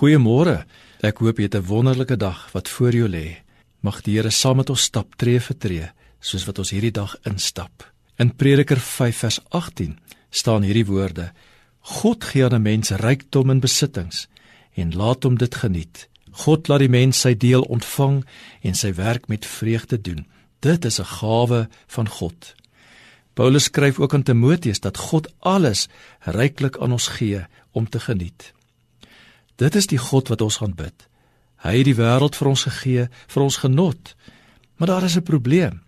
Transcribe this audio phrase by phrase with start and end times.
[0.00, 0.62] Goeiemôre.
[1.04, 3.36] Ek hoop jy het 'n wonderlike dag wat voor jou lê.
[3.80, 7.16] Mag die Here saam met ons stap tree vir tree, soos wat ons hierdie dag
[7.24, 7.92] instap.
[8.16, 9.98] In Prediker 5 vers 18
[10.30, 11.32] staan hierdie woorde:
[11.80, 14.28] God gee aan 'n mens rykdom en besittings
[14.74, 16.08] en laat hom dit geniet.
[16.30, 18.24] God laat die mens sy deel ontvang
[18.62, 20.26] en sy werk met vreugde doen.
[20.60, 22.54] Dit is 'n gawe van God.
[23.34, 25.88] Paulus skryf ook aan Timoteus dat God alles
[26.20, 28.54] ryklik aan ons gee om te geniet.
[29.60, 31.06] Dit is die God wat ons aanbid.
[31.60, 34.14] Hy het die wêreld vir ons gegee vir ons genot.
[34.80, 35.82] Maar daar is 'n probleem.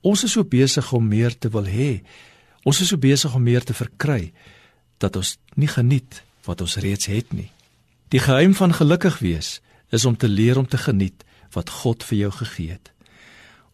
[0.00, 2.02] Ons is so besig om meer te wil hê.
[2.62, 4.32] Ons is so besig om meer te verkry
[4.98, 7.50] dat ons nie geniet wat ons reeds het nie.
[8.08, 12.18] Die geheim van gelukkig wees is om te leer om te geniet wat God vir
[12.18, 12.92] jou gegee het.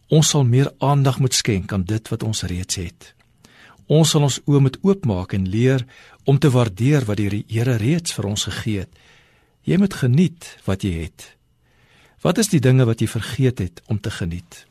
[0.07, 3.13] Ons sal meer aandag moet skenk aan dit wat ons reeds het.
[3.85, 5.85] Ons sal ons oë moet oopmaak en leer
[6.23, 8.89] om te waardeer wat die Here reeds vir ons gegee het
[9.65, 11.31] Jy moet geniet wat jy het.
[12.21, 14.65] Wat is die dinge wat jy vergeet het om te geniet?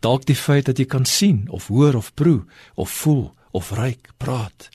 [0.00, 4.12] Dalk die feit dat jy kan sien of hoor of proe of voel of ruik,
[4.16, 4.68] praat.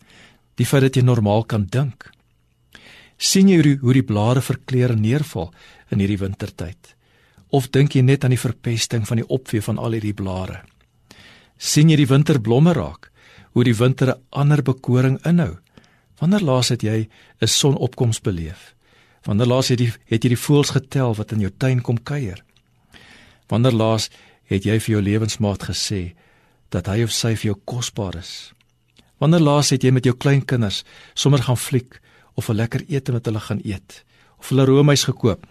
[0.59, 2.11] Die feit dat jy normaal kan dink.
[3.21, 5.53] sien jy hoe die blare verkleur en neerval
[5.91, 6.95] in hierdie wintertyd?
[7.49, 10.63] Of dink jy net aan die verpesting van die opvee van al hierdie blare?
[11.61, 13.11] sien jy die winterblomme raak?
[13.53, 15.59] Hoe die winter 'n ander bekoring inhou?
[16.19, 17.07] Wanneer laas het jy
[17.41, 18.73] 'n sonopkoms beleef?
[19.27, 22.41] Wanneer laas het jy het jy die voëls getel wat in jou tuin kom kuier?
[23.51, 24.09] Wanneer laas
[24.49, 26.15] het jy vir jou lewensmaat gesê
[26.73, 28.51] dat hy of sy vir jou kosbaar is?
[29.21, 30.81] Wanneer laas het jy met jou kleinkinders
[31.13, 31.99] sommer gaan fliek
[32.33, 34.03] of 'n lekker ete met hulle gaan eet
[34.39, 35.45] of hulle roomys gekoop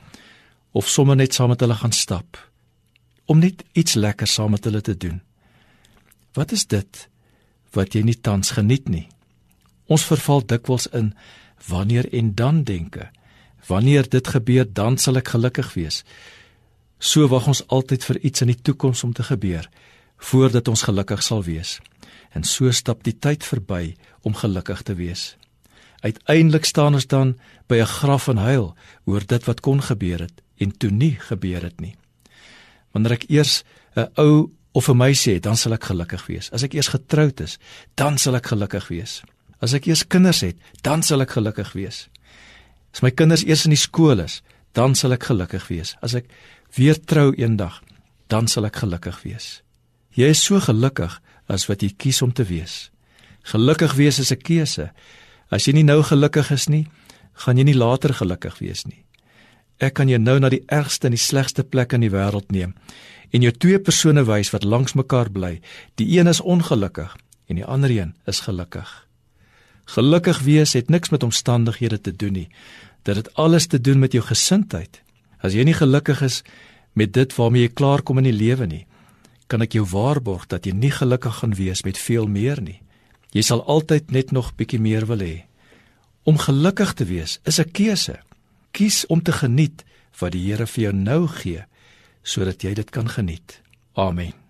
[0.73, 2.51] of sommer net saam met hulle gaan stap
[3.27, 5.21] om net iets lekker saam met hulle te doen?
[6.35, 7.09] Wat is dit
[7.73, 9.09] wat jy nie tans geniet nie?
[9.87, 11.15] Ons verval dikwels in
[11.69, 13.11] wanneer en dan denke.
[13.67, 16.05] Wanneer dit gebeur, dan sal ek gelukkig wees.
[16.99, 19.69] So wag ons altyd vir iets in die toekoms om te gebeur
[20.21, 21.79] voordat ons gelukkig sal wees.
[22.37, 25.37] En so stap die tyd verby om gelukkig te wees.
[26.05, 30.43] Uiteindelik staan ons dan by 'n graf en huil oor dit wat kon gebeur het
[30.59, 31.97] en toe nie gebeur het nie.
[32.93, 33.65] Wanneer ek eers
[33.97, 36.53] 'n ou of 'n meisie het, dan sal ek gelukkig wees.
[36.53, 37.59] As ek eers getroud is,
[37.95, 39.23] dan sal ek gelukkig wees.
[39.61, 42.09] As ek eers kinders het, dan sal ek gelukkig wees.
[42.95, 44.41] As my kinders eers in die skool is,
[44.73, 45.97] dan sal ek gelukkig wees.
[46.03, 46.31] As ek
[46.77, 47.81] weer trou eendag,
[48.31, 49.61] dan sal ek gelukkig wees.
[50.15, 52.91] Jy is so gelukkig as wat jy kies om te wees.
[53.51, 54.91] Gelukkig wees is 'n keuse.
[55.51, 56.87] As jy nie nou gelukkig is nie,
[57.35, 59.05] gaan jy nie later gelukkig wees nie.
[59.81, 62.75] Ek kan jou nou na die ergste en die slegste plek in die wêreld neem
[63.33, 65.61] en jou twee persone wys wat langs mekaar bly.
[65.95, 69.07] Die een is ongelukkig en die ander een is gelukkig.
[69.91, 72.49] Gelukkig wees het niks met omstandighede te doen nie.
[73.03, 75.01] Dit het alles te doen met jou gesindheid.
[75.43, 76.43] As jy nie gelukkig is
[76.93, 78.85] met dit waarmee jy klaarkom in die lewe nie,
[79.51, 82.79] kan ek jou waarborg dat jy nie gelukkig gaan wees met veel meer nie.
[83.35, 85.47] Jy sal altyd net nog bietjie meer wil hê.
[86.23, 88.21] Om gelukkig te wees is 'n keuse.
[88.71, 89.85] Kies om te geniet
[90.21, 91.65] wat die Here vir jou nou gee
[92.23, 93.61] sodat jy dit kan geniet.
[93.95, 94.50] Amen.